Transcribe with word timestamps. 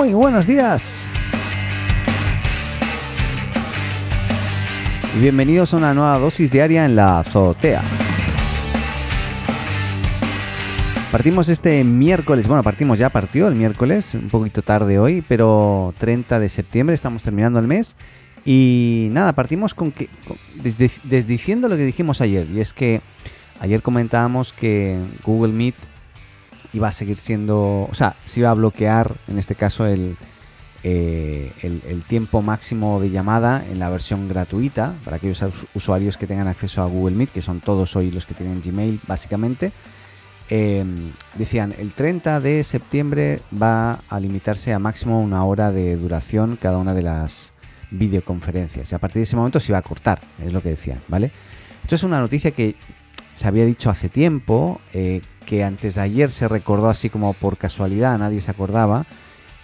Muy 0.00 0.14
buenos 0.14 0.46
días. 0.46 1.06
Y 5.14 5.20
bienvenidos 5.20 5.74
a 5.74 5.76
una 5.76 5.92
nueva 5.92 6.18
dosis 6.18 6.50
diaria 6.50 6.86
en 6.86 6.96
la 6.96 7.18
azotea. 7.18 7.82
Partimos 11.12 11.50
este 11.50 11.84
miércoles, 11.84 12.48
bueno, 12.48 12.62
partimos 12.62 12.98
ya, 12.98 13.10
partió 13.10 13.46
el 13.46 13.56
miércoles, 13.56 14.14
un 14.14 14.30
poquito 14.30 14.62
tarde 14.62 14.98
hoy, 14.98 15.22
pero 15.28 15.92
30 15.98 16.38
de 16.38 16.48
septiembre, 16.48 16.94
estamos 16.94 17.22
terminando 17.22 17.58
el 17.58 17.66
mes. 17.66 17.98
Y 18.46 19.10
nada, 19.12 19.34
partimos 19.34 19.74
con 19.74 19.92
que, 19.92 20.08
desdiciendo 21.04 21.68
lo 21.68 21.76
que 21.76 21.84
dijimos 21.84 22.22
ayer, 22.22 22.48
y 22.48 22.60
es 22.60 22.72
que 22.72 23.02
ayer 23.60 23.82
comentábamos 23.82 24.54
que 24.54 24.98
Google 25.26 25.52
Meet 25.52 25.74
iba 26.72 26.88
a 26.88 26.92
seguir 26.92 27.16
siendo, 27.16 27.88
o 27.90 27.94
sea, 27.94 28.16
se 28.24 28.40
iba 28.40 28.50
a 28.50 28.54
bloquear 28.54 29.16
en 29.28 29.38
este 29.38 29.54
caso 29.54 29.86
el, 29.86 30.16
eh, 30.82 31.52
el, 31.62 32.02
tiempo 32.04 32.40
máximo 32.40 33.00
de 33.00 33.10
llamada 33.10 33.62
en 33.70 33.78
la 33.78 33.90
versión 33.90 34.28
gratuita 34.28 34.94
para 35.04 35.16
aquellos 35.16 35.44
usuarios 35.74 36.16
que 36.16 36.26
tengan 36.26 36.48
acceso 36.48 36.82
a 36.82 36.86
Google 36.86 37.16
Meet, 37.16 37.30
que 37.30 37.42
son 37.42 37.60
todos 37.60 37.94
hoy 37.96 38.10
los 38.10 38.24
que 38.24 38.34
tienen 38.34 38.62
Gmail 38.62 39.00
básicamente. 39.06 39.72
Em, 40.48 41.12
decían, 41.34 41.74
el 41.78 41.92
30 41.92 42.40
de 42.40 42.64
septiembre 42.64 43.40
va 43.60 44.00
a 44.08 44.18
limitarse 44.18 44.72
a 44.72 44.78
máximo 44.78 45.20
una 45.20 45.44
hora 45.44 45.70
de 45.70 45.96
duración 45.96 46.58
cada 46.60 46.78
una 46.78 46.94
de 46.94 47.02
las 47.02 47.52
videoconferencias. 47.90 48.90
Y 48.90 48.94
a 48.94 48.98
partir 48.98 49.20
de 49.20 49.24
ese 49.24 49.36
momento 49.36 49.60
se 49.60 49.70
iba 49.70 49.78
a 49.78 49.82
cortar, 49.82 50.20
es 50.44 50.52
lo 50.52 50.62
que 50.62 50.70
decían, 50.70 51.00
¿vale? 51.08 51.30
Esto 51.82 51.94
es 51.94 52.02
una 52.02 52.20
noticia 52.20 52.52
que 52.52 52.74
se 53.34 53.46
había 53.46 53.64
dicho 53.64 53.90
hace 53.90 54.08
tiempo, 54.08 54.80
eh, 54.92 55.20
que 55.50 55.64
antes 55.64 55.96
de 55.96 56.02
ayer 56.02 56.30
se 56.30 56.46
recordó 56.46 56.88
así 56.88 57.10
como 57.10 57.32
por 57.32 57.56
casualidad, 57.56 58.16
nadie 58.16 58.40
se 58.40 58.52
acordaba, 58.52 59.04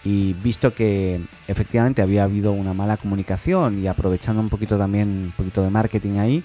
y 0.03 0.33
visto 0.33 0.75
que 0.75 1.21
efectivamente 1.47 2.03
había 2.03 2.25
habido 2.25 2.51
una 2.51 2.75
mala 2.75 2.97
comunicación 2.97 3.79
y 3.79 3.87
aprovechando 3.87 4.43
un 4.43 4.49
poquito 4.49 4.77
también 4.79 5.27
un 5.27 5.33
poquito 5.37 5.63
de 5.63 5.71
marketing 5.71 6.19
ahí, 6.19 6.43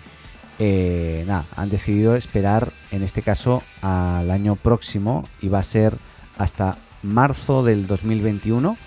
eh, 0.60 1.24
nada, 1.26 1.46
han 1.56 1.72
decidido 1.72 2.16
esperar 2.16 2.72
en 2.92 3.02
este 3.02 3.24
caso 3.24 3.64
al 3.82 4.30
año 4.30 4.58
próximo 4.58 5.28
y 5.42 5.48
va 5.48 5.58
a 5.58 5.64
ser 5.64 5.98
hasta 6.38 6.78
marzo 7.02 7.64
del 7.64 7.88
2021 7.88 8.78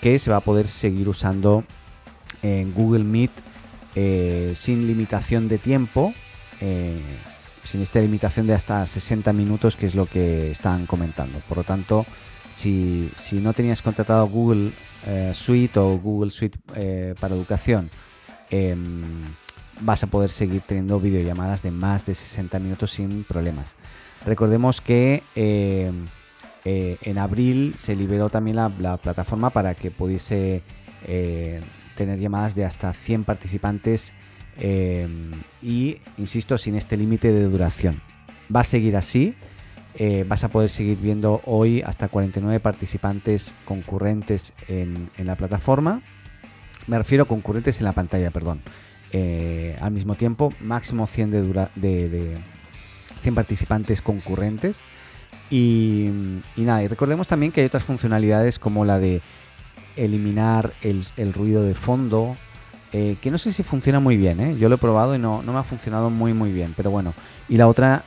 que 0.00 0.18
se 0.18 0.28
va 0.28 0.38
a 0.38 0.40
poder 0.40 0.66
seguir 0.66 1.08
usando 1.08 1.62
en 2.42 2.74
Google 2.74 3.04
Meet 3.04 3.30
eh, 3.94 4.54
sin 4.56 4.88
limitación 4.88 5.46
de 5.46 5.58
tiempo, 5.58 6.12
eh, 6.60 6.98
sin 7.64 7.82
esta 7.82 8.00
limitación 8.00 8.46
de 8.46 8.54
hasta 8.54 8.86
60 8.86 9.32
minutos 9.32 9.76
que 9.76 9.86
es 9.86 9.94
lo 9.94 10.06
que 10.06 10.50
están 10.50 10.86
comentando. 10.86 11.40
Por 11.48 11.58
lo 11.58 11.64
tanto, 11.64 12.06
si, 12.50 13.10
si 13.16 13.40
no 13.40 13.52
tenías 13.52 13.82
contratado 13.82 14.26
Google 14.28 14.72
Suite 15.34 15.78
o 15.78 15.98
Google 15.98 16.30
Suite 16.30 16.58
para 17.20 17.34
educación, 17.34 17.90
em, 18.50 19.02
vas 19.80 20.02
a 20.02 20.06
poder 20.06 20.30
seguir 20.30 20.62
teniendo 20.62 21.00
videollamadas 21.00 21.62
de 21.62 21.70
más 21.70 22.06
de 22.06 22.14
60 22.14 22.58
minutos 22.58 22.92
sin 22.92 23.24
problemas. 23.24 23.76
Recordemos 24.24 24.80
que 24.80 25.22
eh, 25.34 25.92
eh, 26.64 26.96
en 27.02 27.18
abril 27.18 27.74
se 27.76 27.94
liberó 27.94 28.30
también 28.30 28.56
la, 28.56 28.96
plataforma 28.96 29.50
para 29.50 29.74
que 29.74 29.90
pudiese 29.90 30.62
eh, 31.06 31.60
tener 31.96 32.18
llamadas 32.18 32.54
de 32.54 32.64
hasta 32.64 32.92
100 32.92 33.24
participantes 33.24 34.14
y, 34.60 35.98
insisto, 36.18 36.58
sin 36.58 36.76
este 36.76 36.96
límite 36.96 37.32
de 37.32 37.44
duración. 37.44 38.00
Va 38.54 38.60
a 38.60 38.64
seguir 38.64 38.96
así. 38.96 39.34
vas 40.26 40.44
a 40.44 40.48
poder 40.48 40.70
seguir 40.70 40.98
viendo 40.98 41.40
hoy 41.44 41.82
hasta 41.82 42.08
49 42.08 42.60
participantes 42.60 43.54
concurrentes 43.64 44.52
en, 44.68 45.10
la 45.18 45.34
plataforma. 45.34 46.02
Me 46.86 46.98
refiero 46.98 47.24
a 47.24 47.28
concurrentes 47.28 47.78
en 47.78 47.84
la 47.84 47.92
pantalla, 47.92 48.30
perdón. 48.30 48.60
Eh, 49.16 49.76
al 49.80 49.92
mismo 49.92 50.16
tiempo, 50.16 50.52
máximo 50.60 51.06
100 51.06 51.30
de, 51.30 51.40
dura, 51.42 51.70
de, 51.76 52.36
100 53.22 53.34
participantes 53.36 54.02
concurrentes. 54.02 54.80
Y, 55.50 56.10
nada, 56.56 56.82
y 56.82 56.88
recordemos 56.88 57.28
también 57.28 57.52
que 57.52 57.60
hay 57.60 57.66
otras 57.68 57.84
funcionalidades 57.84 58.58
como 58.58 58.84
la 58.84 58.98
de 58.98 59.22
eliminar 59.94 60.72
el, 60.82 61.32
ruido 61.32 61.62
de 61.62 61.76
fondo, 61.76 62.36
eh, 62.94 63.16
que 63.20 63.30
no 63.30 63.36
sé 63.36 63.52
si 63.52 63.62
funciona 63.62 64.00
muy 64.00 64.16
bien, 64.16 64.40
¿eh? 64.40 64.56
yo 64.56 64.70
lo 64.70 64.76
he 64.76 64.78
probado 64.78 65.14
y 65.14 65.18
no, 65.18 65.42
me 65.42 65.58
ha 65.58 65.64
funcionado 65.64 66.08
muy 66.08 66.32
muy 66.32 66.50
bien, 66.50 66.72
pero 66.74 66.90
bueno. 66.90 67.12
Y 67.48 67.58
la 67.58 67.68
otra 67.68 68.04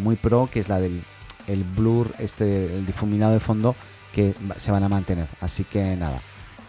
muy 0.00 0.14
pro, 0.14 0.48
que 0.52 0.60
es 0.60 0.68
la 0.68 0.78
del 0.78 1.02
el 1.50 1.64
blur, 1.64 2.12
este, 2.18 2.66
el 2.76 2.86
difuminado 2.86 3.32
de 3.32 3.40
fondo, 3.40 3.74
que 4.14 4.34
se 4.56 4.70
van 4.70 4.84
a 4.84 4.88
mantener. 4.88 5.26
Así 5.40 5.64
que 5.64 5.96
nada, 5.96 6.20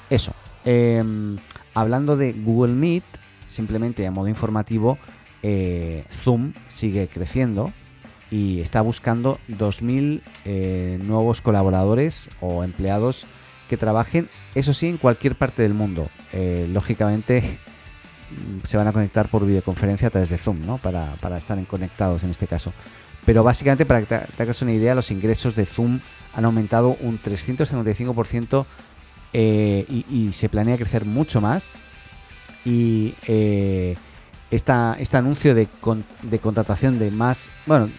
eso. 0.09 0.33
Em, 0.65 1.37
hablando 1.73 2.17
de 2.17 2.33
Google 2.33 2.73
Meet, 2.73 3.03
simplemente 3.47 4.05
a 4.05 4.11
modo 4.11 4.27
informativo, 4.27 4.97
eh, 5.43 6.05
Zoom 6.11 6.53
sigue 6.67 7.07
creciendo 7.07 7.71
y 8.29 8.61
está 8.61 8.81
buscando 8.81 9.39
2.000 9.49 10.21
eh, 10.45 10.99
nuevos 11.03 11.41
colaboradores 11.41 12.29
o 12.39 12.63
empleados 12.63 13.25
que 13.71 13.77
trabajen, 13.77 14.29
eso 14.53 14.73
sí, 14.73 14.87
en 14.87 14.97
cualquier 14.97 15.35
parte 15.35 15.63
del 15.63 15.73
mundo. 15.73 16.09
Eh, 16.33 16.67
lógicamente 16.69 17.57
se 18.63 18.77
van 18.77 18.87
a 18.87 18.91
conectar 18.91 19.29
por 19.29 19.45
videoconferencia 19.45 20.09
a 20.09 20.11
través 20.11 20.29
de 20.29 20.37
Zoom, 20.37 20.65
¿no? 20.65 20.77
Para, 20.77 21.15
estar 21.37 21.57
en 21.57 21.65
conectados 21.65 22.23
en 22.23 22.29
este 22.29 22.47
caso. 22.47 22.73
Pero 23.25 23.43
básicamente, 23.43 23.85
para 23.85 24.01
que 24.01 24.17
te, 24.35 24.43
hagas 24.43 24.61
una 24.61 24.73
idea, 24.73 24.93
los 24.93 25.09
ingresos 25.09 25.55
de 25.55 25.65
Zoom 25.65 26.01
han 26.33 26.45
aumentado 26.45 26.97
un 26.99 27.19
375% 27.21 28.65
y, 29.33 30.05
y 30.09 30.33
se 30.33 30.49
planea 30.49 30.75
crecer 30.75 31.05
mucho 31.05 31.39
más 31.39 31.71
y 32.65 33.15
eh, 33.27 33.95
este 34.51 35.17
anuncio 35.17 35.55
de, 35.55 35.67
de, 36.23 36.39
contratación 36.39 36.99
de 36.99 37.09
más, 37.09 37.51
bueno, 37.65 37.89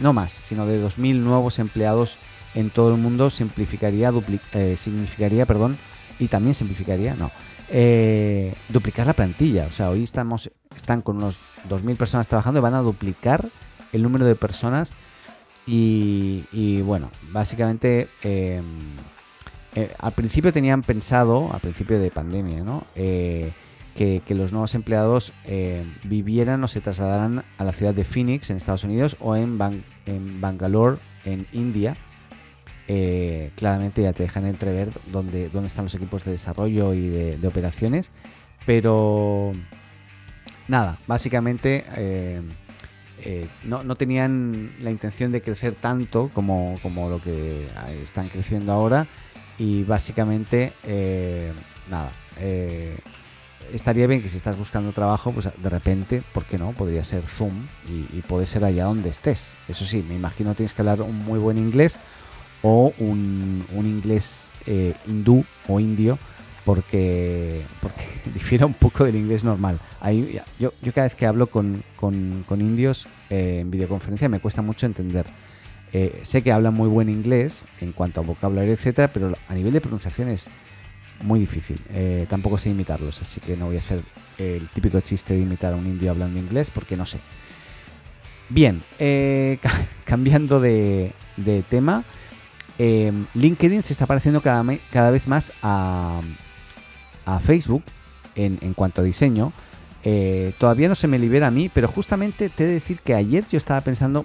no 0.00 0.12
más, 0.12 0.32
sino 0.32 0.66
de 0.66 0.82
2.000 0.82 1.16
nuevos 1.16 1.58
empleados 1.58 2.16
en 2.54 2.70
todo 2.70 2.94
el 2.94 3.00
mundo 3.00 3.30
simplificaría, 3.30 4.12
eh, 4.52 4.76
significaría, 4.76 5.46
perdón, 5.46 5.78
y 6.18 6.28
también 6.28 6.54
simplificaría, 6.54 7.14
no, 7.14 7.30
eh, 7.68 8.54
duplicar 8.68 9.06
la 9.06 9.14
plantilla. 9.14 9.66
O 9.66 9.72
sea, 9.72 9.90
hoy 9.90 10.02
estamos, 10.02 10.50
están 10.76 11.02
con 11.02 11.16
unos 11.16 11.38
2.000 11.68 11.96
personas 11.96 12.28
trabajando 12.28 12.60
y 12.60 12.62
van 12.62 12.74
a 12.74 12.80
duplicar 12.80 13.44
el 13.92 14.02
número 14.02 14.24
de 14.24 14.34
personas 14.34 14.92
y, 15.66 16.82
bueno, 16.82 17.10
básicamente 17.30 18.08
em, 18.22 18.64
eh, 19.74 19.94
al 19.98 20.12
principio 20.12 20.52
tenían 20.52 20.82
pensado, 20.82 21.52
al 21.52 21.60
principio 21.60 21.98
de 22.00 22.10
pandemia, 22.10 22.64
¿no? 22.64 22.84
Eh, 22.96 23.52
que, 23.94 24.22
los 24.34 24.52
nuevos 24.52 24.74
empleados 24.74 25.32
eh, 25.44 25.84
vivieran 26.04 26.64
o 26.64 26.68
se 26.68 26.80
trasladaran 26.80 27.44
a 27.58 27.64
la 27.64 27.72
ciudad 27.72 27.92
de 27.92 28.04
Phoenix 28.04 28.48
en 28.48 28.56
Estados 28.56 28.82
Unidos 28.82 29.16
o 29.20 29.36
en, 29.36 29.58
Bangalore 30.40 30.96
en 31.26 31.46
India. 31.52 31.96
Eh, 32.92 33.52
claramente 33.54 34.02
ya 34.02 34.12
te 34.12 34.24
dejan 34.24 34.46
entrever 34.46 34.90
dónde, 35.12 35.48
dónde 35.48 35.68
están 35.68 35.84
los 35.84 35.94
equipos 35.94 36.24
de 36.24 36.32
desarrollo 36.32 36.92
y 36.92 37.08
de, 37.08 37.46
operaciones. 37.46 38.10
Pero 38.66 39.52
nada, 40.66 40.98
básicamente 41.06 41.84
eh, 41.96 42.42
no, 43.62 43.84
no, 43.84 43.94
tenían 43.94 44.72
la 44.80 44.90
intención 44.90 45.30
de 45.30 45.40
crecer 45.40 45.76
tanto 45.76 46.32
como, 46.34 46.80
como 46.82 47.08
lo 47.08 47.22
que 47.22 47.68
están 48.02 48.28
creciendo 48.28 48.72
ahora. 48.72 49.06
Y 49.56 49.84
básicamente, 49.84 50.72
nada, 51.88 52.10
estaría 53.72 54.08
bien 54.08 54.20
que 54.20 54.28
si 54.28 54.36
estás 54.36 54.58
buscando 54.58 54.90
trabajo, 54.90 55.30
pues 55.30 55.48
de 55.56 55.70
repente, 55.70 56.24
¿por 56.34 56.44
qué 56.44 56.58
no? 56.58 56.72
Podría 56.72 57.04
ser 57.04 57.22
Zoom 57.22 57.68
y, 57.88 58.20
puede 58.22 58.46
ser 58.46 58.64
allá 58.64 58.86
donde 58.86 59.10
estés. 59.10 59.54
Eso 59.68 59.84
sí, 59.84 60.04
me 60.08 60.16
imagino 60.16 60.56
tienes 60.56 60.74
que 60.74 60.82
hablar 60.82 61.02
un 61.02 61.24
muy 61.24 61.38
buen 61.38 61.56
inglés 61.56 62.00
o 62.62 62.92
un, 62.98 63.64
inglés 63.74 64.52
eh, 64.66 64.94
hindú 65.06 65.44
o 65.68 65.80
indio 65.80 66.18
porque, 66.64 67.62
porque 67.80 68.04
difiere 68.34 68.64
un 68.64 68.74
poco 68.74 69.04
del 69.04 69.16
inglés 69.16 69.44
normal. 69.44 69.78
Ahí, 70.00 70.40
yo, 70.58 70.72
yo 70.82 70.92
cada 70.92 71.06
vez 71.06 71.14
que 71.14 71.26
hablo 71.26 71.48
con, 71.48 71.82
indios 72.50 73.06
eh, 73.30 73.60
en 73.60 73.70
videoconferencia 73.70 74.28
me 74.28 74.40
cuesta 74.40 74.62
mucho 74.62 74.86
entender. 74.86 75.26
Eh, 75.92 76.20
sé 76.22 76.42
que 76.42 76.52
hablan 76.52 76.74
muy 76.74 76.88
buen 76.88 77.08
inglés 77.08 77.64
en 77.80 77.92
cuanto 77.92 78.20
a 78.20 78.24
vocabulario, 78.24 78.72
etcétera, 78.72 79.12
pero 79.12 79.36
a 79.48 79.54
nivel 79.54 79.72
de 79.72 79.80
pronunciación 79.80 80.28
es 80.28 80.48
muy 81.22 81.40
difícil. 81.40 81.78
Tampoco 82.28 82.58
sé 82.58 82.70
imitarlos, 82.70 83.20
así 83.20 83.40
que 83.40 83.56
no 83.56 83.66
voy 83.66 83.76
a 83.76 83.80
hacer 83.80 84.02
el 84.38 84.68
típico 84.68 85.00
chiste 85.00 85.34
de 85.34 85.40
imitar 85.40 85.72
a 85.72 85.76
un 85.76 85.86
indio 85.86 86.10
hablando 86.10 86.38
inglés 86.38 86.70
porque 86.70 86.96
no 86.96 87.06
sé. 87.06 87.18
Bien, 88.48 88.82
cambiando 90.04 90.60
de, 90.60 91.12
tema, 91.68 92.04
em, 92.80 93.26
LinkedIn 93.34 93.82
se 93.82 93.92
está 93.92 94.06
pareciendo 94.06 94.40
cada, 94.40 95.10
vez 95.10 95.26
más 95.26 95.52
a, 95.62 96.20
Facebook 97.44 97.82
en, 98.34 98.74
cuanto 98.74 99.02
a 99.02 99.04
diseño. 99.04 99.52
Eh, 100.02 100.54
todavía 100.58 100.88
no 100.88 100.94
se 100.94 101.06
me 101.06 101.18
libera 101.18 101.48
a 101.48 101.50
mí, 101.50 101.68
pero 101.68 101.88
justamente 101.88 102.48
te 102.48 102.64
he 102.64 102.66
de 102.66 102.72
decir 102.74 103.00
que 103.00 103.14
ayer 103.14 103.44
yo 103.50 103.58
estaba 103.58 103.82
pensando 103.82 104.24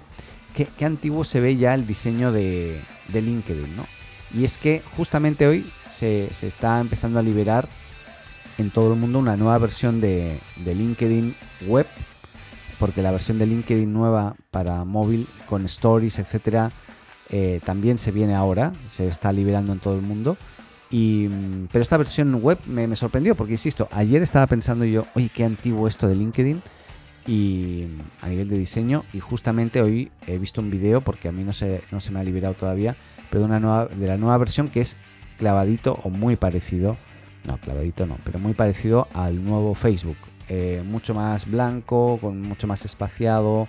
qué, 0.54 0.84
antiguo 0.84 1.24
se 1.24 1.40
ve 1.40 1.56
ya 1.56 1.74
el 1.74 1.86
diseño 1.86 2.32
de, 2.32 2.80
de 3.08 3.22
LinkedIn, 3.22 3.76
¿no? 3.76 3.84
Y 4.34 4.44
es 4.44 4.58
que 4.58 4.82
justamente 4.96 5.46
hoy 5.46 5.70
se, 5.90 6.28
está 6.46 6.80
empezando 6.80 7.18
a 7.18 7.22
liberar 7.22 7.68
en 8.58 8.70
todo 8.70 8.92
el 8.92 8.98
mundo 8.98 9.18
una 9.18 9.36
nueva 9.36 9.58
versión 9.58 10.00
de, 10.00 10.38
LinkedIn 10.64 11.34
Web, 11.66 11.86
porque 12.78 13.02
la 13.02 13.12
versión 13.12 13.38
de 13.38 13.46
LinkedIn 13.46 13.92
nueva 13.92 14.34
para 14.50 14.84
móvil 14.84 15.26
con 15.46 15.64
stories, 15.66 16.18
etcétera, 16.18 16.72
eh, 17.30 17.60
también 17.64 17.98
se 17.98 18.12
viene 18.12 18.34
ahora, 18.34 18.72
se 18.88 19.08
está 19.08 19.32
liberando 19.32 19.72
en 19.72 19.78
todo 19.78 19.94
el 19.94 20.02
mundo. 20.02 20.36
Y, 20.90 21.28
mm, 21.28 21.68
pero 21.72 21.82
esta 21.82 21.96
versión 21.96 22.34
web 22.36 22.58
me, 22.66 22.94
sorprendió 22.96 23.34
porque, 23.34 23.52
insisto, 23.52 23.88
ayer 23.90 24.22
estaba 24.22 24.46
pensando 24.46 24.84
yo, 24.84 25.06
oye, 25.14 25.30
qué 25.34 25.44
antiguo 25.44 25.88
esto 25.88 26.06
de 26.08 26.14
LinkedIn 26.14 26.62
y 27.26 27.86
mm, 27.88 28.24
a 28.24 28.28
nivel 28.28 28.48
de 28.48 28.58
diseño 28.58 29.04
y 29.12 29.20
justamente 29.20 29.82
hoy 29.82 30.10
he 30.26 30.38
visto 30.38 30.60
un 30.60 30.70
video 30.70 31.00
porque 31.00 31.28
a 31.28 31.32
mí 31.32 31.42
no 31.42 31.52
se, 31.52 31.82
no 31.90 32.00
se 32.00 32.12
me 32.12 32.20
ha 32.20 32.24
liberado 32.24 32.54
todavía, 32.54 32.96
pero 33.30 33.40
de, 33.40 33.46
una 33.46 33.58
nueva, 33.58 33.86
de 33.86 34.06
la 34.06 34.16
nueva 34.16 34.38
versión 34.38 34.68
que 34.68 34.80
es 34.80 34.96
clavadito 35.38 35.98
o 36.04 36.10
muy 36.10 36.36
parecido, 36.36 36.96
no, 37.44 37.58
clavadito 37.58 38.06
no, 38.06 38.18
pero 38.24 38.38
muy 38.38 38.54
parecido 38.54 39.08
al 39.12 39.44
nuevo 39.44 39.74
Facebook. 39.74 40.16
Eh, 40.48 40.84
mucho 40.86 41.12
más 41.12 41.50
blanco, 41.50 42.18
con 42.20 42.40
mucho 42.40 42.68
más 42.68 42.84
espaciado, 42.84 43.66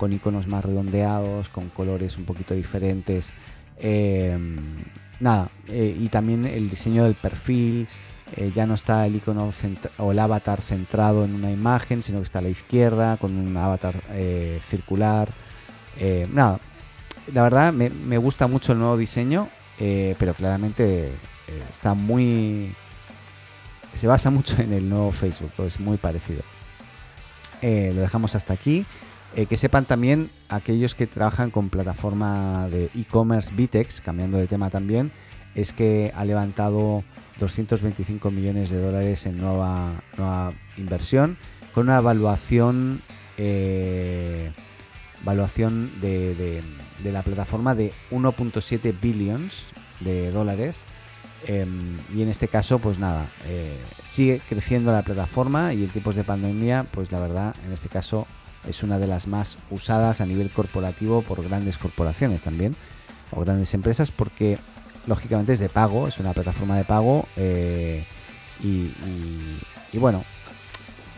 con 0.00 0.14
iconos 0.14 0.46
más 0.46 0.64
redondeados, 0.64 1.50
con 1.50 1.68
colores 1.68 2.16
un 2.16 2.24
poquito 2.24 2.54
diferentes. 2.54 3.34
Em, 3.76 4.56
nada, 5.20 5.50
eh, 5.68 5.94
y 6.00 6.08
también 6.08 6.46
el 6.46 6.70
diseño 6.70 7.04
del 7.04 7.16
perfil. 7.16 7.86
Eh, 8.34 8.50
ya 8.54 8.64
no 8.64 8.74
está 8.74 9.04
el 9.04 9.16
icono 9.16 9.50
o 9.98 10.12
el 10.12 10.18
avatar 10.18 10.62
centrado 10.62 11.22
en 11.26 11.34
una 11.34 11.50
imagen, 11.50 12.02
sino 12.02 12.20
que 12.20 12.24
está 12.24 12.38
a 12.38 12.42
la 12.42 12.48
izquierda 12.48 13.18
con 13.18 13.36
un 13.36 13.54
avatar 13.54 13.96
circular. 14.62 15.28
nada, 16.32 16.60
la 17.34 17.42
verdad 17.42 17.70
me, 17.74 18.18
gusta 18.18 18.46
mucho 18.46 18.72
el 18.72 18.78
nuevo 18.78 18.96
diseño, 18.96 19.48
pero 19.78 20.32
claramente 20.32 21.10
está 21.70 21.92
muy 21.92 22.72
se 23.98 24.06
basa 24.06 24.30
mucho 24.30 24.56
en 24.62 24.72
el 24.72 24.88
nuevo 24.88 25.12
Facebook, 25.12 25.52
es 25.66 25.78
muy 25.78 25.98
parecido. 25.98 26.42
Eh, 27.62 27.92
lo 27.94 28.00
dejamos 28.00 28.34
hasta 28.34 28.54
aquí. 28.54 28.86
Eh, 29.36 29.46
que 29.46 29.56
sepan 29.56 29.84
también 29.84 30.28
aquellos 30.48 30.94
que 30.94 31.06
trabajan 31.06 31.50
con 31.50 31.70
plataforma 31.70 32.68
de 32.68 32.90
e-commerce 32.96 33.54
Vitex, 33.54 34.00
cambiando 34.00 34.38
de 34.38 34.46
tema 34.46 34.70
también, 34.70 35.12
es 35.54 35.72
que 35.72 36.12
ha 36.16 36.24
levantado 36.24 37.04
225 37.38 38.30
millones 38.30 38.70
de 38.70 38.80
dólares 38.80 39.26
en 39.26 39.38
nueva, 39.38 40.02
nueva 40.16 40.52
inversión, 40.76 41.36
con 41.74 41.84
una 41.84 41.98
evaluación, 41.98 43.02
eh, 43.38 44.52
evaluación 45.22 46.00
de, 46.00 46.62
de 47.02 47.12
la 47.12 47.22
plataforma 47.22 47.74
de 47.74 47.92
1.7 48.10 49.00
billions 49.00 49.72
de 50.00 50.30
dólares 50.32 50.86
Em, 51.46 51.96
y 52.14 52.22
en 52.22 52.28
este 52.28 52.48
caso, 52.48 52.78
pues 52.78 52.98
nada, 52.98 53.30
eh, 53.46 53.78
sigue 54.04 54.40
creciendo 54.48 54.92
la 54.92 55.02
plataforma 55.02 55.72
y 55.72 55.84
en 55.84 55.90
tiempos 55.90 56.14
de 56.14 56.24
pandemia, 56.24 56.84
pues 56.90 57.10
la 57.12 57.20
verdad, 57.20 57.54
en 57.64 57.72
este 57.72 57.88
caso 57.88 58.26
es 58.68 58.82
una 58.82 58.98
de 58.98 59.06
las 59.06 59.26
más 59.26 59.58
usadas 59.70 60.20
a 60.20 60.26
nivel 60.26 60.50
corporativo 60.50 61.22
por 61.22 61.42
grandes 61.42 61.78
corporaciones 61.78 62.42
también, 62.42 62.76
o 63.30 63.40
grandes 63.40 63.72
empresas, 63.74 64.10
porque 64.10 64.58
lógicamente 65.06 65.52
es 65.52 65.60
de 65.60 65.68
pago, 65.68 66.08
es 66.08 66.18
una 66.18 66.32
plataforma 66.32 66.76
de 66.76 66.84
pago 66.84 67.26
eh, 67.36 68.04
y, 68.62 69.98
bueno, 69.98 70.24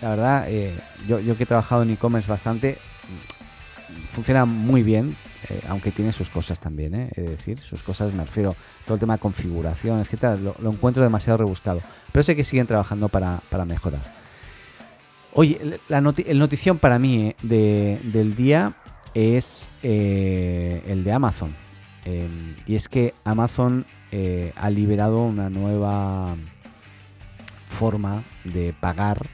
la 0.01 0.11
verdad, 0.11 0.45
eh, 0.49 0.79
yo, 1.09 1.21
yo 1.21 1.37
que 1.37 1.43
he 1.43 1.47
trabajado 1.47 1.83
en 1.83 1.91
e-commerce 1.91 2.31
bastante, 2.31 2.79
funciona 4.11 4.45
muy 4.45 4.83
bien, 4.83 5.17
eh, 5.49 5.61
aunque 5.69 5.91
tiene 5.91 6.13
sus 6.13 6.31
cosas 6.31 6.61
también, 6.61 7.11
es 7.15 7.29
decir, 7.29 7.61
sus 7.61 7.83
cosas 7.83 8.13
me 8.15 8.25
refiero, 8.25 8.55
todo 8.85 8.95
el 8.95 9.01
tema 9.01 9.15
de 9.15 9.21
configuración, 9.21 9.99
etcétera, 9.99 10.37
lo, 10.37 10.55
lo 10.61 10.71
encuentro 10.71 11.03
demasiado 11.03 11.39
rebuscado. 11.39 11.81
Pero 12.13 12.23
sé 12.23 12.37
que 12.37 12.45
siguen 12.45 12.67
trabajando 12.67 13.09
para, 13.09 13.41
mejorar. 13.67 14.22
Oye, 15.35 15.81
la 15.89 15.99
el 15.99 16.39
notición 16.39 16.79
para 16.79 16.99
mí 16.99 17.35
eh, 17.49 18.01
del 18.03 18.35
día 18.35 18.75
es 19.15 19.71
el 19.83 21.05
de 21.05 21.13
Amazon. 21.13 21.55
Em, 22.05 22.57
y 22.67 22.75
es 22.75 22.89
que 22.89 23.15
Amazon 23.25 23.87
ha 24.57 24.69
liberado 24.69 25.23
una 25.23 25.49
nueva 25.49 26.37
forma 27.71 28.23
de 28.45 28.75
pagar 28.79 29.27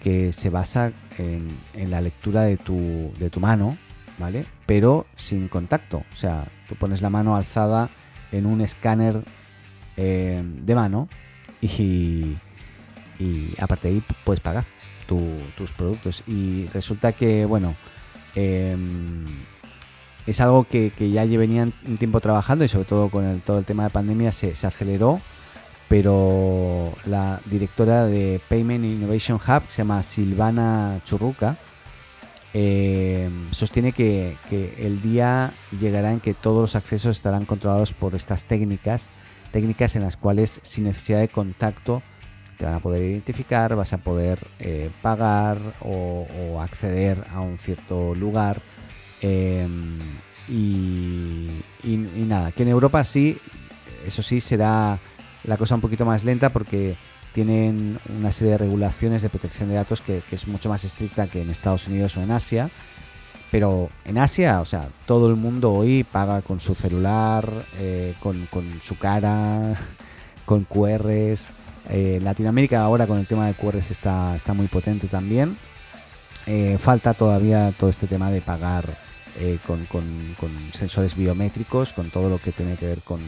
que 0.00 0.32
se 0.32 0.50
basa 0.50 0.92
en, 1.18 1.50
la 1.90 2.00
lectura 2.00 2.42
de 2.42 2.56
tu, 2.56 3.12
de 3.18 3.28
tu 3.28 3.40
mano 3.40 3.76
¿vale? 4.18 4.46
Pero 4.66 5.06
sin 5.16 5.48
contacto. 5.48 6.02
O 6.12 6.16
sea, 6.16 6.46
tú 6.68 6.74
pones 6.76 7.02
la 7.02 7.10
mano 7.10 7.36
alzada 7.36 7.90
en 8.32 8.46
un 8.46 8.60
escáner 8.60 9.22
eh, 9.96 10.42
de 10.42 10.74
mano 10.74 11.08
y, 11.60 12.36
y 13.18 13.54
aparte 13.58 13.88
de 13.88 13.94
ahí 13.94 14.02
puedes 14.24 14.40
pagar 14.40 14.64
tus 15.06 15.72
productos. 15.76 16.22
Y 16.26 16.66
resulta 16.68 17.12
que, 17.12 17.44
bueno, 17.44 17.74
em, 18.34 19.24
es 20.26 20.40
algo 20.40 20.64
que, 20.64 20.92
ya 20.98 21.24
venían 21.24 21.72
un 21.86 21.98
tiempo 21.98 22.20
trabajando 22.20 22.64
y 22.64 22.68
sobre 22.68 22.86
todo 22.86 23.08
con 23.08 23.24
el, 23.24 23.42
todo 23.42 23.58
el 23.58 23.64
tema 23.64 23.84
de 23.84 23.90
pandemia 23.90 24.32
se, 24.32 24.52
aceleró. 24.66 25.20
Pero 25.88 26.92
la 27.04 27.40
directora 27.44 28.06
de 28.06 28.40
Payment 28.48 28.84
Innovation 28.84 29.36
Hub, 29.36 29.62
se 29.68 29.78
llama 29.82 30.02
Silvana 30.02 30.98
Churruca, 31.04 31.56
eh, 32.56 33.28
sostiene 33.50 33.90
que, 33.92 34.36
el 34.78 35.02
día 35.02 35.52
llegará 35.78 36.12
en 36.12 36.20
que 36.20 36.34
todos 36.34 36.62
los 36.62 36.76
accesos 36.76 37.16
estarán 37.16 37.44
controlados 37.44 37.92
por 37.92 38.14
estas 38.14 38.44
técnicas, 38.44 39.08
técnicas 39.50 39.96
en 39.96 40.02
las 40.02 40.16
cuales 40.16 40.60
sin 40.62 40.84
necesidad 40.84 41.18
de 41.18 41.28
contacto 41.28 42.02
te 42.56 42.64
van 42.64 42.74
a 42.74 42.80
poder 42.80 43.02
identificar, 43.02 43.74
vas 43.76 43.92
a 43.92 43.98
poder 43.98 44.38
eh, 44.58 44.90
pagar 45.02 45.58
o, 45.80 46.26
acceder 46.60 47.24
a 47.32 47.40
un 47.40 47.58
cierto 47.58 48.14
lugar. 48.14 48.60
Eh, 49.22 49.66
y, 50.48 51.62
nada, 52.26 52.52
que 52.52 52.62
en 52.62 52.68
Europa 52.68 53.02
sí, 53.04 53.38
eso 54.06 54.22
sí 54.22 54.40
será 54.40 54.98
la 55.44 55.56
cosa 55.56 55.74
un 55.74 55.80
poquito 55.80 56.04
más 56.04 56.24
lenta 56.24 56.50
porque 56.50 56.96
tienen 57.32 57.98
una 58.16 58.32
serie 58.32 58.52
de 58.52 58.58
regulaciones 58.58 59.22
de 59.22 59.28
protección 59.28 59.68
de 59.68 59.74
datos 59.74 60.00
que, 60.00 60.22
es 60.30 60.46
mucho 60.46 60.68
más 60.68 60.84
estricta 60.84 61.26
que 61.26 61.42
en 61.42 61.50
Estados 61.50 61.86
Unidos 61.86 62.16
o 62.16 62.22
en 62.22 62.30
Asia. 62.30 62.70
Pero 63.50 63.88
en 64.04 64.18
Asia, 64.18 64.60
o 64.60 64.64
sea, 64.64 64.88
todo 65.06 65.28
el 65.28 65.36
mundo 65.36 65.72
hoy 65.72 66.04
paga 66.04 66.42
con 66.42 66.58
su 66.58 66.74
celular, 66.74 67.48
eh, 67.78 68.14
con, 68.20 68.48
su 68.82 68.98
cara, 68.98 69.76
con 70.44 70.64
QRs. 70.64 71.50
Eh, 71.90 72.20
Latinoamérica 72.22 72.82
ahora 72.82 73.06
con 73.06 73.18
el 73.18 73.26
tema 73.26 73.46
de 73.46 73.54
QRs 73.54 73.90
está, 73.90 74.34
está 74.36 74.54
muy 74.54 74.68
potente 74.68 75.06
también. 75.08 75.56
Eh, 76.46 76.78
falta 76.78 77.14
todavía 77.14 77.72
todo 77.78 77.90
este 77.90 78.06
tema 78.06 78.30
de 78.30 78.40
pagar 78.40 78.84
con, 79.66 79.88
sensores 80.72 81.16
biométricos, 81.16 81.92
con 81.92 82.10
todo 82.10 82.28
lo 82.28 82.38
que 82.38 82.52
tiene 82.52 82.76
que 82.76 82.86
ver 82.86 83.00
con 83.00 83.20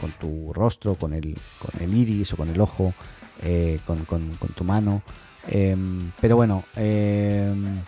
con 0.00 0.12
tu 0.12 0.52
rostro, 0.52 0.94
con 0.94 1.12
el, 1.12 1.36
con 1.58 1.82
el 1.82 1.94
iris 1.94 2.32
o 2.32 2.36
con 2.36 2.48
el 2.48 2.60
ojo, 2.60 2.94
eh, 3.42 3.80
con, 3.86 4.06
tu 4.54 4.64
mano. 4.64 5.02
Em, 5.48 6.12
pero 6.20 6.36
bueno, 6.36 6.64
em, 6.74 7.80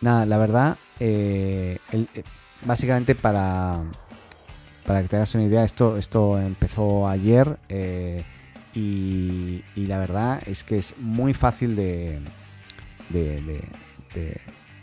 nada, 0.00 0.26
la 0.26 0.38
verdad, 0.38 0.76
eh, 1.00 1.78
eh, 1.92 2.06
básicamente 2.64 3.14
para, 3.14 3.82
para 4.86 5.02
que 5.02 5.08
te 5.08 5.16
hagas 5.16 5.34
una 5.34 5.44
idea, 5.44 5.64
esto, 5.64 5.96
esto 5.96 6.38
empezó 6.38 7.08
ayer 7.08 7.58
y, 8.74 9.62
la 9.76 9.98
verdad 9.98 10.42
es 10.46 10.64
que 10.64 10.78
es 10.78 10.94
muy 10.98 11.34
fácil 11.34 11.76
de, 11.76 12.20
de, 13.10 13.62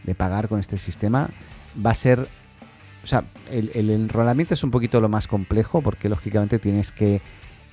de 0.03 0.15
pagar 0.15 0.47
con 0.47 0.59
este 0.59 0.77
sistema. 0.77 1.29
Va 1.85 1.91
a 1.91 1.95
ser 1.95 2.27
o 3.03 3.07
sea, 3.07 3.23
el, 3.49 3.89
enrolamiento 3.89 4.53
es 4.53 4.63
un 4.63 4.71
poquito 4.71 4.99
lo 4.99 5.09
más 5.09 5.27
complejo 5.27 5.81
porque 5.81 6.09
lógicamente 6.09 6.59
tienes 6.59 6.91
que 6.91 7.21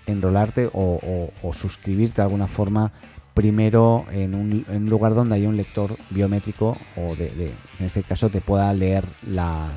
enrolarte 0.07 0.71
o, 0.73 1.31
suscribirte 1.53 2.17
de 2.17 2.23
alguna 2.23 2.47
forma 2.47 2.93
primero 3.35 4.07
en 4.13 4.35
un, 4.35 4.89
lugar 4.89 5.15
donde 5.15 5.35
haya 5.35 5.49
un 5.49 5.57
lector 5.57 5.97
biométrico 6.11 6.77
o 6.97 7.17
de, 7.17 7.53
en 7.79 7.87
este 7.87 8.03
caso 8.03 8.31
te 8.31 8.41
pueda 8.41 8.73
leer 8.73 9.05
la, 9.27 9.69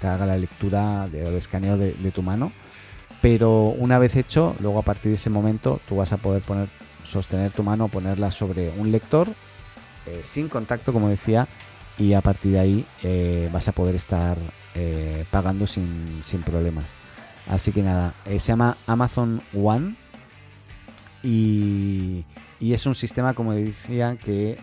te 0.00 0.06
haga 0.06 0.26
la 0.26 0.38
lectura 0.38 1.04
o 1.12 1.28
el 1.28 1.34
escaneo 1.34 1.76
de, 1.76 1.92
tu 2.10 2.22
mano 2.22 2.52
pero 3.26 3.74
una 3.76 3.98
vez 3.98 4.14
hecho 4.14 4.54
luego 4.60 4.78
a 4.78 4.82
partir 4.82 5.10
de 5.10 5.16
ese 5.16 5.30
momento 5.30 5.80
tú 5.88 5.96
vas 5.96 6.12
a 6.12 6.16
poder 6.16 6.42
poner 6.42 6.68
sostener 7.02 7.50
tu 7.50 7.64
mano 7.64 7.88
ponerla 7.88 8.30
sobre 8.30 8.70
un 8.78 8.92
lector 8.92 9.26
eh, 10.06 10.20
sin 10.22 10.48
contacto 10.48 10.92
como 10.92 11.08
decía 11.08 11.48
y 11.98 12.12
a 12.12 12.20
partir 12.20 12.52
de 12.52 12.60
ahí 12.60 12.86
eh, 13.02 13.50
vas 13.52 13.66
a 13.66 13.72
poder 13.72 13.96
estar 13.96 14.38
eh, 14.76 15.24
pagando 15.32 15.66
sin, 15.66 16.22
problemas. 16.44 16.94
Así 17.48 17.72
que 17.72 17.82
nada, 17.82 18.14
se 18.26 18.38
llama 18.38 18.76
Amazon 18.86 19.42
One 19.52 19.96
y, 21.24 22.24
es 22.60 22.86
un 22.86 22.94
sistema, 22.94 23.34
como 23.34 23.54
decía, 23.54 24.16
que 24.16 24.56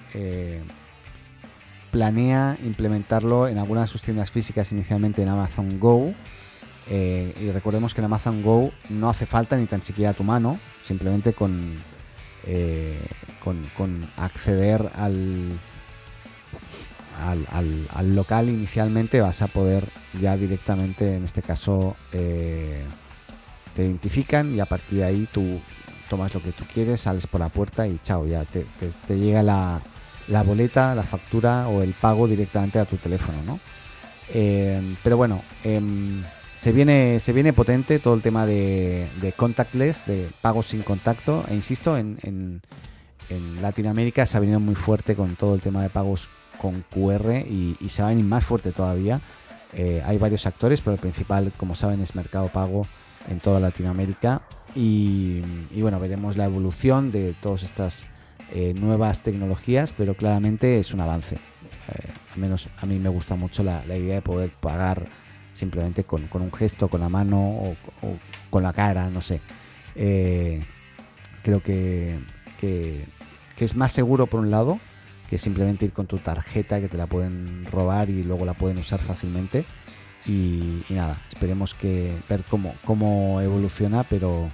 planea 1.92 2.56
implementarlo 2.64 3.50
en 3.50 3.58
algunas 3.58 3.90
de 3.90 3.92
sus 3.92 4.04
tiendas 4.04 4.32
físicas 4.32 4.72
inicialmente 4.72 5.22
en 5.22 5.28
Amazon 5.28 5.80
Go 5.80 6.14
Eh, 6.90 7.34
y 7.40 7.52
recordemos 7.52 7.94
que 7.94 8.02
en 8.02 8.06
Amazon 8.06 8.42
Go 8.44 8.72
no 8.90 9.10
hace 9.10 9.26
falta 9.26 9.56
ni 9.56 9.66
tan 9.66 9.82
siquiera 9.82 10.14
tu 10.14 10.24
mano, 10.24 10.60
simplemente 10.82 11.34
con, 11.34 11.78
eh, 12.46 13.00
con, 13.44 14.10
acceder 14.18 14.92
al, 14.96 15.60
al, 17.18 18.16
local 18.16 18.50
inicialmente 18.50 19.22
vas 19.22 19.42
a 19.42 19.48
poder 19.48 19.88
ya 20.20 20.36
directamente, 20.36 21.16
en 21.16 21.24
este 21.24 21.42
caso, 21.42 21.96
eh, 22.12 22.84
te 23.76 23.84
identifican 23.84 24.54
y 24.54 24.60
a 24.60 24.66
partir 24.66 25.00
de 25.00 25.06
ahí 25.06 25.28
tú 25.32 25.62
tomas 26.10 26.34
lo 26.34 26.44
que 26.44 26.52
tú 26.52 26.66
quieres, 26.72 27.02
sales 27.02 27.28
por 27.28 27.40
la 27.40 27.50
puerta 27.50 27.88
y 27.88 27.98
chao, 28.00 28.28
ya 28.28 28.44
te, 28.44 28.66
llega 29.16 29.42
la, 29.42 29.82
la, 30.28 30.44
boleta, 30.44 30.94
la 30.96 31.04
factura 31.04 31.68
o 31.70 31.82
el 31.82 31.94
pago 31.94 32.28
directamente 32.28 32.78
a 32.78 32.86
tu 32.86 32.98
teléfono, 32.98 33.42
¿no? 33.44 33.60
pero 35.04 35.18
bueno, 35.18 35.44
em, 35.64 36.24
se 36.64 36.72
viene, 36.72 37.20
se 37.20 37.34
viene 37.34 37.52
potente 37.52 38.00
todo 38.00 38.14
el 38.14 38.22
tema 38.22 38.46
de, 38.46 39.34
contactless, 39.36 40.06
de 40.06 40.30
pagos 40.40 40.68
sin 40.68 40.82
contacto. 40.82 41.44
E 41.50 41.56
insisto, 41.56 41.98
en, 41.98 42.18
en, 42.24 42.62
Latinoamérica 43.62 44.26
se 44.26 44.38
ha 44.38 44.40
venido 44.40 44.62
muy 44.62 44.76
fuerte 44.76 45.14
con 45.14 45.36
todo 45.36 45.56
el 45.56 45.62
tema 45.62 45.84
de 45.84 45.90
pagos 45.90 46.30
con 46.58 46.86
QR 46.90 47.34
y, 47.46 47.76
se 47.90 48.02
va 48.02 48.08
a 48.08 48.12
venir 48.12 48.24
más 48.24 48.46
fuerte 48.46 48.72
todavía. 48.72 49.20
Eh, 49.74 50.02
hay 50.06 50.18
varios 50.18 50.46
actores, 50.46 50.80
pero 50.80 50.94
el 50.94 51.02
principal, 51.02 51.52
como 51.58 51.76
saben, 51.76 52.00
es 52.00 52.16
Mercado 52.16 52.48
Pago 52.48 52.88
en 53.30 53.42
toda 53.42 53.60
Latinoamérica. 53.60 54.44
Y, 54.74 55.42
bueno, 55.82 56.00
veremos 56.00 56.38
la 56.38 56.46
evolución 56.46 57.12
de 57.12 57.34
todas 57.42 57.64
estas 57.64 58.06
eh, 58.54 58.74
nuevas 58.74 59.22
tecnologías, 59.22 59.92
pero 59.92 60.16
claramente 60.16 60.80
es 60.80 60.94
un 60.94 61.02
avance. 61.02 61.36
Eh, 61.36 62.08
al 62.36 62.40
menos 62.40 62.70
a 62.78 62.86
mí 62.86 63.00
me 63.00 63.10
gusta 63.10 63.36
mucho 63.36 63.64
la 63.64 63.98
idea 63.98 64.16
de 64.16 64.22
poder 64.22 64.50
pagar 64.62 65.23
simplemente 65.54 66.04
con, 66.04 66.28
un 66.32 66.52
gesto, 66.52 66.88
con 66.88 67.02
la 67.02 67.10
mano 67.10 67.40
o, 67.40 67.76
con 68.50 68.64
la 68.64 68.74
cara, 68.74 69.10
no 69.10 69.22
sé. 69.22 69.42
Eh, 69.96 70.62
creo 71.44 71.62
que, 71.62 72.20
es 73.58 73.76
más 73.76 73.92
seguro 73.92 74.28
por 74.28 74.42
un 74.42 74.52
lado 74.52 74.80
que 75.30 75.38
simplemente 75.38 75.86
ir 75.86 75.94
con 75.94 76.06
tu 76.06 76.18
tarjeta 76.18 76.82
que 76.82 76.90
te 76.90 76.98
la 76.98 77.08
pueden 77.08 77.66
robar 77.72 78.10
y 78.10 78.24
luego 78.24 78.46
la 78.46 78.54
pueden 78.54 78.78
usar 78.78 79.00
fácilmente. 79.00 79.66
Y, 80.26 80.84
nada, 80.90 81.22
esperemos 81.30 81.74
que 81.74 82.14
ver 82.30 82.44
cómo, 82.50 82.76
cómo 82.86 83.42
evoluciona, 83.42 84.04
pero 84.04 84.50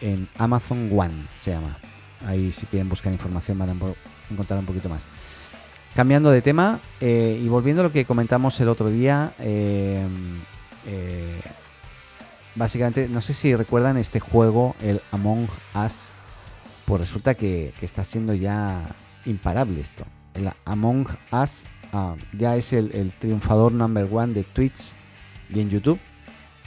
en 0.00 0.28
Amazon 0.38 0.90
One 0.96 1.26
se 1.36 1.52
llama. 1.52 1.78
Ahí 2.26 2.52
si 2.52 2.66
quieren 2.66 2.88
buscar 2.88 3.12
información 3.12 3.58
van 3.58 3.70
a 3.70 3.74
encontrar 4.30 4.58
un 4.58 4.66
poquito 4.66 4.88
más. 4.88 5.08
Cambiando 5.98 6.30
de 6.30 6.42
tema 6.42 6.78
eh, 7.00 7.40
y 7.42 7.48
volviendo 7.48 7.82
a 7.82 7.86
lo 7.86 7.90
que 7.90 8.04
comentamos 8.04 8.60
el 8.60 8.68
otro 8.68 8.88
día, 8.88 9.32
eh, 9.40 10.06
eh, 10.86 11.40
básicamente, 12.54 13.08
no 13.08 13.20
sé 13.20 13.34
si 13.34 13.52
recuerdan 13.56 13.96
este 13.96 14.20
juego, 14.20 14.76
el 14.80 15.00
Among 15.10 15.48
Us, 15.74 16.10
pues 16.84 17.00
resulta 17.00 17.34
que, 17.34 17.74
está 17.82 18.04
siendo 18.04 18.32
ya 18.32 18.94
imparable 19.26 19.80
esto. 19.80 20.04
El 20.34 20.52
Among 20.66 21.08
Us 21.32 21.66
ah, 21.92 22.14
ya 22.32 22.54
es 22.54 22.72
el, 22.72 23.12
triunfador 23.18 23.72
number 23.72 24.06
one 24.08 24.34
de 24.34 24.44
Twitch 24.44 24.92
y 25.52 25.58
en 25.58 25.68
YouTube. 25.68 25.98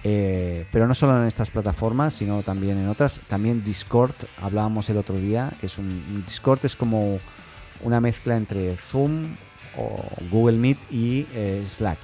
pero 0.03 0.88
no 0.88 0.93
solo 0.93 1.17
en 1.21 1.25
estas 1.25 1.51
plataformas, 1.51 2.15
sino 2.15 2.43
también 2.43 2.77
en 2.77 2.89
otras. 2.89 3.21
También 3.29 3.63
Discord, 3.63 4.15
hablábamos 4.41 4.89
el 4.89 4.97
otro 4.97 5.15
día, 5.15 5.53
que 5.61 5.67
es 5.67 5.77
un 5.77 6.25
Discord 6.27 6.65
es 6.65 6.75
como 6.75 7.21
una 7.83 8.00
mezcla 8.00 8.35
entre 8.38 8.77
Zoom 8.77 9.35
o 9.77 10.03
Google 10.29 10.57
Meet 10.57 10.77
y 10.91 11.27
eh, 11.33 11.63
Slack. 11.65 12.00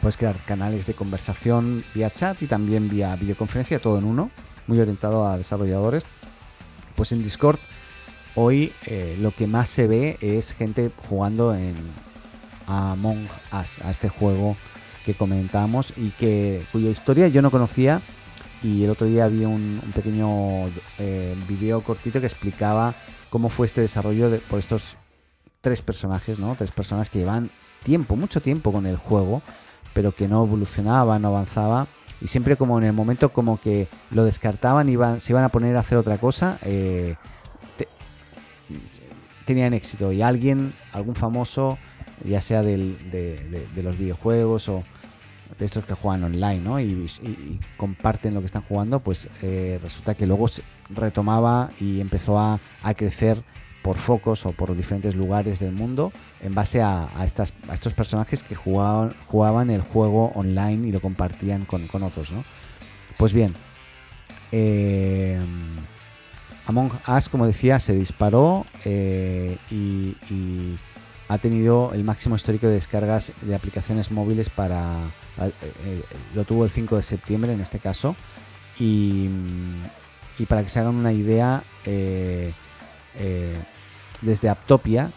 Puedes 0.00 0.16
crear 0.16 0.36
canales 0.44 0.86
de 0.86 0.94
conversación 0.94 1.84
vía 1.94 2.10
chat 2.10 2.40
y 2.42 2.46
también 2.46 2.88
vía 2.88 3.14
videoconferencia, 3.16 3.80
todo 3.80 3.98
en 3.98 4.04
uno, 4.04 4.30
muy 4.66 4.78
orientado 4.78 5.26
a 5.26 5.36
desarrolladores. 5.36 6.06
Pues 6.96 7.12
en 7.12 7.22
Discord 7.22 7.58
hoy 8.34 8.72
eh, 8.86 9.16
lo 9.20 9.32
que 9.32 9.46
más 9.46 9.68
se 9.68 9.86
ve 9.86 10.16
es 10.20 10.54
gente 10.54 10.90
jugando 11.08 11.54
en 11.54 11.74
Among 12.66 13.28
Us, 13.52 13.80
a 13.84 13.90
este 13.90 14.08
juego 14.08 14.56
que 15.04 15.14
comentamos 15.14 15.92
y 15.96 16.10
que 16.10 16.62
cuya 16.72 16.90
historia 16.90 17.28
yo 17.28 17.42
no 17.42 17.50
conocía 17.50 18.00
y 18.62 18.84
el 18.84 18.90
otro 18.90 19.06
día 19.06 19.26
vi 19.28 19.44
un, 19.44 19.80
pequeño 19.94 20.66
eh, 20.98 21.34
video 21.48 21.82
cortito 21.82 22.20
que 22.20 22.26
explicaba 22.26 22.94
cómo 23.30 23.48
fue 23.48 23.66
este 23.66 23.80
desarrollo 23.80 24.30
de, 24.30 24.38
por 24.38 24.58
estos 24.58 24.96
tres 25.60 25.82
personajes, 25.82 26.38
¿no? 26.38 26.54
Tres 26.56 26.70
personas 26.70 27.10
que 27.10 27.20
llevan 27.20 27.50
tiempo, 27.82 28.16
mucho 28.16 28.40
tiempo 28.40 28.72
con 28.72 28.86
el 28.86 28.96
juego, 28.96 29.42
pero 29.94 30.12
que 30.12 30.28
no 30.28 30.44
evolucionaban, 30.44 31.22
no 31.22 31.28
avanzaba. 31.28 31.86
Y 32.20 32.26
siempre 32.26 32.56
como 32.56 32.78
en 32.78 32.84
el 32.84 32.92
momento 32.92 33.32
como 33.32 33.58
que 33.58 33.88
lo 34.10 34.24
descartaban, 34.24 34.88
iban, 34.88 35.20
se 35.20 35.32
iban 35.32 35.44
a 35.44 35.48
poner 35.48 35.76
a 35.76 35.80
hacer 35.80 35.96
otra 35.96 36.18
cosa, 36.18 36.58
eh, 36.62 37.16
tenían 39.46 39.72
éxito. 39.72 40.12
Y 40.12 40.22
alguien, 40.22 40.74
algún 40.92 41.14
famoso, 41.14 41.78
ya 42.24 42.40
sea 42.40 42.62
de, 42.62 42.76
los 43.76 43.98
videojuegos 43.98 44.68
o 44.68 44.84
de 45.58 45.64
estos 45.64 45.84
que 45.84 45.94
juegan 45.94 46.24
online, 46.24 46.60
¿no? 46.60 46.80
Y, 46.80 47.08
comparten 47.76 48.34
lo 48.34 48.40
que 48.40 48.46
están 48.46 48.62
jugando, 48.62 49.00
pues 49.00 49.28
eh, 49.42 49.78
resulta 49.82 50.14
que 50.14 50.26
luego 50.26 50.46
retomaba 50.90 51.70
y 51.80 52.00
empezó 52.00 52.38
a, 52.38 52.60
crecer 52.96 53.42
por 53.82 53.96
focos 53.96 54.44
o 54.44 54.52
por 54.52 54.76
diferentes 54.76 55.14
lugares 55.14 55.58
del 55.58 55.72
mundo 55.72 56.12
en 56.42 56.54
base 56.54 56.82
a, 56.82 57.08
a 57.16 57.24
estos 57.24 57.94
personajes 57.94 58.42
que 58.42 58.54
jugaban, 58.54 59.14
jugaban 59.26 59.70
el 59.70 59.80
juego 59.80 60.32
online 60.34 60.88
y 60.88 60.92
lo 60.92 61.00
compartían 61.00 61.64
con, 61.64 61.88
otros, 62.02 62.32
¿no? 62.32 62.44
Pues 63.16 63.32
bien, 63.32 63.54
eh, 64.52 65.38
Among 66.70 66.92
Us, 67.16 67.28
como 67.28 67.46
decía, 67.46 67.80
se 67.80 67.94
disparó 67.94 68.64
eh, 68.84 69.58
y, 69.72 70.14
ha 71.30 71.38
tenido 71.38 71.92
el 71.94 72.04
máximo 72.04 72.36
histórico 72.36 72.66
de 72.66 72.74
descargas 72.74 73.32
de 73.40 73.54
aplicaciones 73.54 74.10
móviles 74.10 74.50
para... 74.50 74.98
Eh, 75.40 76.02
lo 76.34 76.44
tuvo 76.44 76.64
el 76.64 76.70
5 76.70 76.96
de 76.96 77.02
septiembre 77.02 77.52
en 77.52 77.60
este 77.60 77.78
caso 77.78 78.14
y 78.78 79.30
y 80.40 80.46
para 80.46 80.62
que 80.62 80.70
se 80.70 80.80
hagan 80.80 80.94
una 80.94 81.12
idea, 81.12 81.62
eh, 81.84 82.54
eh, 83.18 83.58
desde 84.22 84.48
Aptopia, 84.48 85.10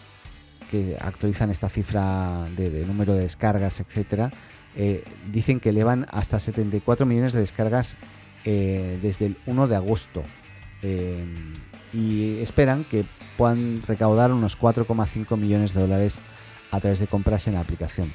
que 0.70 0.98
actualizan 1.00 1.50
esta 1.50 1.70
cifra 1.70 2.46
de, 2.54 2.84
número 2.84 3.14
de 3.14 3.20
descargas, 3.20 3.80
etcétera, 3.80 4.30
eh, 4.76 5.02
dicen 5.32 5.60
que 5.60 5.70
elevan 5.70 6.06
hasta 6.10 6.38
74 6.38 7.06
millones 7.06 7.32
de 7.32 7.40
descargas 7.40 7.96
desde 8.44 9.24
el 9.24 9.38
1 9.46 9.66
de 9.66 9.76
agosto. 9.76 10.22
Y 11.94 12.38
esperan 12.40 12.84
que 12.84 13.04
puedan 13.36 13.82
recaudar 13.86 14.32
unos 14.32 14.58
4,5 14.58 15.36
millones 15.36 15.74
de 15.74 15.80
dólares 15.80 16.20
a 16.70 16.80
través 16.80 16.98
de 16.98 17.06
compras 17.06 17.46
en 17.46 17.54
la 17.54 17.60
aplicación. 17.60 18.12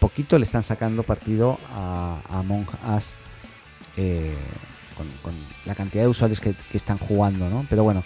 Poquito 0.00 0.38
le 0.38 0.44
están 0.44 0.62
sacando 0.62 1.02
partido 1.02 1.58
a, 1.74 2.20
Among 2.28 2.66
Us 2.96 3.18
con, 5.22 5.34
la 5.66 5.74
cantidad 5.74 6.04
de 6.04 6.08
usuarios 6.08 6.40
que, 6.40 6.54
están 6.72 6.98
jugando, 6.98 7.48
¿no? 7.48 7.66
Pero 7.68 7.84
bueno, 7.84 8.02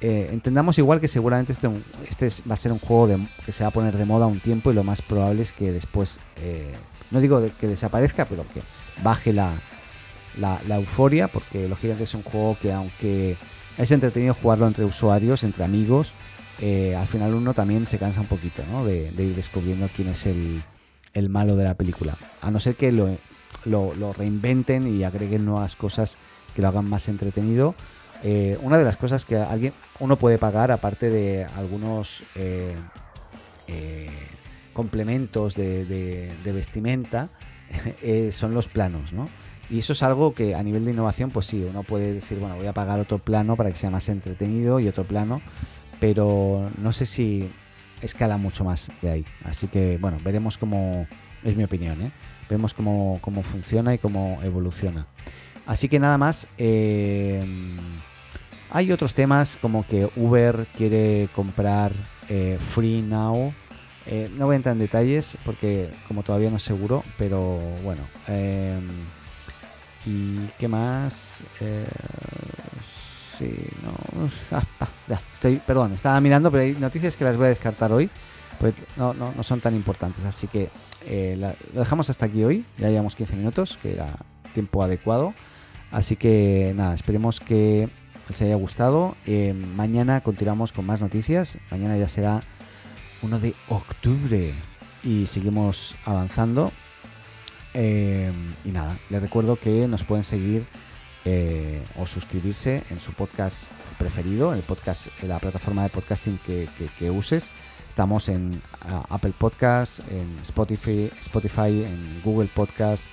eh, 0.00 0.28
entendamos 0.32 0.78
igual 0.78 1.00
que 1.00 1.08
seguramente 1.08 1.52
este, 1.52 1.70
este 2.08 2.42
va 2.48 2.54
a 2.54 2.56
ser 2.56 2.72
un 2.72 2.78
juego 2.78 3.18
que 3.44 3.52
se 3.52 3.64
va 3.64 3.68
a 3.68 3.72
poner 3.72 3.96
de 3.96 4.04
moda 4.04 4.26
un 4.26 4.40
tiempo 4.40 4.70
y 4.70 4.74
lo 4.74 4.84
más 4.84 5.02
probable 5.02 5.42
es 5.42 5.52
que 5.52 5.72
después, 5.72 6.18
eh, 6.36 6.72
no 7.10 7.20
digo 7.20 7.42
que 7.60 7.66
desaparezca, 7.66 8.24
pero 8.24 8.44
que 8.52 8.62
baje 9.02 9.32
la, 9.32 9.54
la, 10.38 10.76
euforia, 10.76 11.28
porque 11.28 11.68
lógicamente 11.68 12.04
es 12.04 12.14
un 12.14 12.22
juego 12.22 12.56
que 12.60 12.72
aunque 12.72 13.36
es 13.78 13.90
entretenido 13.90 14.34
jugarlo 14.34 14.66
entre 14.66 14.84
usuarios, 14.84 15.42
entre 15.42 15.64
amigos, 15.64 16.14
eh, 16.60 16.94
al 16.94 17.06
final 17.06 17.34
uno 17.34 17.52
también 17.52 17.86
se 17.86 17.98
cansa 17.98 18.20
un 18.20 18.26
poquito 18.26 18.62
¿no? 18.70 18.84
de, 18.84 19.10
ir 19.18 19.34
descubriendo 19.34 19.88
quién 19.94 20.08
es 20.08 20.26
el, 20.26 20.62
malo 21.28 21.56
de 21.56 21.64
la 21.64 21.74
película. 21.74 22.14
A 22.42 22.50
no 22.50 22.60
ser 22.60 22.76
que 22.76 22.92
lo, 22.92 24.12
reinventen 24.12 24.86
y 24.86 25.04
agreguen 25.04 25.44
nuevas 25.44 25.76
cosas 25.76 26.18
que 26.54 26.62
lo 26.62 26.68
hagan 26.68 26.88
más 26.88 27.08
entretenido. 27.08 27.74
Eh, 28.22 28.56
una 28.62 28.78
de 28.78 28.84
las 28.84 28.96
cosas 28.96 29.24
que 29.24 29.36
alguien 29.36 29.72
uno 29.98 30.16
puede 30.16 30.38
pagar, 30.38 30.70
aparte 30.70 31.10
de 31.10 31.44
algunos 31.56 32.22
eh, 32.36 32.74
complementos 34.72 35.56
de, 35.56 36.32
vestimenta, 36.44 37.28
son 38.30 38.54
los 38.54 38.68
planos, 38.68 39.12
¿no? 39.12 39.28
Y 39.70 39.78
eso 39.78 39.92
es 39.94 40.02
algo 40.02 40.34
que 40.34 40.54
a 40.54 40.62
nivel 40.62 40.84
de 40.84 40.92
innovación, 40.92 41.30
pues 41.30 41.46
sí, 41.46 41.64
uno 41.68 41.82
puede 41.82 42.12
decir, 42.12 42.38
bueno, 42.38 42.56
voy 42.56 42.66
a 42.66 42.72
pagar 42.72 43.00
otro 43.00 43.18
plano 43.18 43.56
para 43.56 43.70
que 43.70 43.76
sea 43.76 43.90
más 43.90 44.08
entretenido 44.08 44.80
y 44.80 44.88
otro 44.88 45.04
plano, 45.04 45.40
pero 46.00 46.70
no 46.78 46.92
sé 46.92 47.06
si 47.06 47.50
escala 48.02 48.36
mucho 48.36 48.64
más 48.64 48.90
de 49.00 49.10
ahí. 49.10 49.24
Así 49.44 49.68
que, 49.68 49.98
bueno, 50.00 50.18
veremos 50.22 50.58
cómo, 50.58 51.06
es 51.42 51.56
mi 51.56 51.64
opinión, 51.64 52.02
¿eh? 52.02 52.12
vemos 52.48 52.74
cómo, 52.74 53.20
funciona 53.42 53.94
y 53.94 53.98
cómo 53.98 54.38
evoluciona. 54.42 55.06
Así 55.66 55.88
que 55.88 55.98
nada 55.98 56.18
más. 56.18 56.46
Eh, 56.58 57.44
hay 58.70 58.90
otros 58.90 59.14
temas 59.14 59.56
como 59.60 59.86
que 59.86 60.10
Uber 60.16 60.66
quiere 60.76 61.28
comprar 61.34 61.92
eh, 62.28 62.58
Free 62.70 63.02
Now. 63.02 63.52
Eh, 64.06 64.30
no 64.36 64.46
voy 64.46 64.54
a 64.54 64.56
entrar 64.56 64.74
en 64.74 64.80
detalles 64.80 65.38
porque 65.44 65.90
como 66.08 66.22
todavía 66.22 66.50
no 66.50 66.56
es 66.56 66.62
seguro, 66.62 67.02
pero 67.16 67.58
bueno. 67.82 68.02
¿Y 70.06 70.38
qué 70.58 70.68
más? 70.68 71.42
Eh, 71.60 71.86
sí, 73.38 73.54
no. 73.82 74.30
Ah, 74.80 74.88
ya, 75.08 75.20
estoy, 75.32 75.56
perdón, 75.56 75.92
estaba 75.92 76.20
mirando, 76.20 76.50
pero 76.50 76.62
hay 76.62 76.72
noticias 76.72 77.16
que 77.16 77.24
las 77.24 77.36
voy 77.36 77.46
a 77.46 77.48
descartar 77.50 77.92
hoy. 77.92 78.10
Pues 78.58 78.74
no, 78.96 79.14
no, 79.14 79.32
no 79.36 79.42
son 79.42 79.60
tan 79.60 79.74
importantes. 79.74 80.24
Así 80.24 80.46
que 80.46 80.68
eh, 81.06 81.36
lo 81.74 81.80
dejamos 81.80 82.08
hasta 82.10 82.26
aquí 82.26 82.44
hoy. 82.44 82.64
Ya 82.78 82.88
llevamos 82.88 83.16
15 83.16 83.36
minutos, 83.36 83.78
que 83.82 83.92
era 83.92 84.08
tiempo 84.52 84.82
adecuado. 84.82 85.34
Así 85.90 86.16
que 86.16 86.72
nada, 86.76 86.94
esperemos 86.94 87.40
que 87.40 87.88
les 88.28 88.42
haya 88.42 88.56
gustado. 88.56 89.16
Eh, 89.26 89.52
mañana 89.52 90.22
continuamos 90.22 90.72
con 90.72 90.86
más 90.86 91.00
noticias. 91.00 91.58
Mañana 91.70 91.96
ya 91.98 92.08
será 92.08 92.40
1 93.22 93.38
de 93.38 93.54
octubre 93.68 94.54
y 95.02 95.26
seguimos 95.26 95.94
avanzando. 96.04 96.72
Eh, 97.74 98.32
y 98.64 98.70
nada, 98.70 98.96
les 99.10 99.20
recuerdo 99.20 99.56
que 99.56 99.88
nos 99.88 100.04
pueden 100.04 100.24
seguir 100.24 100.66
eh, 101.24 101.82
o 101.98 102.06
suscribirse 102.06 102.84
en 102.90 103.00
su 103.00 103.12
podcast 103.12 103.70
preferido, 103.98 104.52
en 104.52 104.58
el 104.58 104.64
podcast, 104.64 105.08
la 105.22 105.38
plataforma 105.38 105.82
de 105.82 105.88
podcasting 105.88 106.38
que, 106.38 107.10
uses. 107.10 107.50
Estamos 107.88 108.28
en 108.28 108.60
ah, 108.80 109.04
Apple 109.08 109.34
Podcasts, 109.38 110.02
en 110.10 110.36
Spotify, 110.42 111.10
Spotify, 111.20 111.84
en 111.84 112.20
Google 112.24 112.48
Podcasts, 112.52 113.08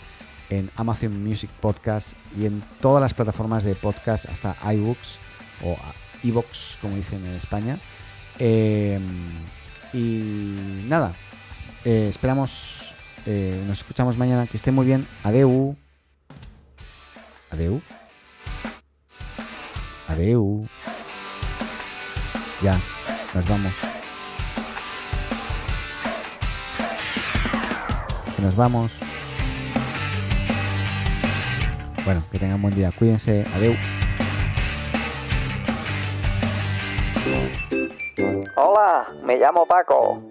en 0.49 0.69
Amazon 0.75 1.23
Music 1.23 1.49
Podcast 1.59 2.15
y 2.37 2.45
en 2.45 2.61
todas 2.81 3.01
las 3.01 3.13
plataformas 3.13 3.63
de 3.63 3.75
podcast, 3.75 4.25
hasta 4.25 4.55
iBooks 4.73 5.17
o 5.63 5.77
iBox, 6.23 6.77
como 6.81 6.95
dicen 6.95 7.25
en 7.25 7.33
España. 7.33 7.79
Eh, 8.39 8.99
y 9.93 10.83
nada, 10.87 11.13
eh, 11.85 12.07
esperamos, 12.09 12.90
eh, 13.25 13.63
nos 13.67 13.79
escuchamos 13.79 14.17
mañana. 14.17 14.47
Que 14.47 14.57
esté 14.57 14.71
muy 14.71 14.85
bien. 14.85 15.07
Adeu. 15.23 15.75
Adeu. 17.51 17.81
Adeu. 20.07 20.67
Ya, 22.61 22.79
nos 23.33 23.47
vamos. 23.47 23.73
Que 28.35 28.41
nos 28.41 28.55
vamos. 28.55 28.91
Bueno, 32.05 32.23
que 32.31 32.39
tengan 32.39 32.61
buen 32.61 32.75
día. 32.75 32.91
Cuídense. 32.91 33.45
Adeu. 33.55 33.75
Hola, 38.55 39.07
me 39.23 39.37
llamo 39.37 39.65
Paco. 39.65 40.30